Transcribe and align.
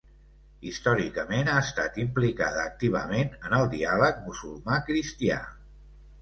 Històricament 0.69 1.51
ha 1.55 1.57
estat 1.65 1.99
implicada 2.03 2.63
activament 2.71 3.37
en 3.51 3.55
el 3.59 3.69
diàleg 3.75 4.19
musulmà 4.25 4.81
cristià. 4.91 5.39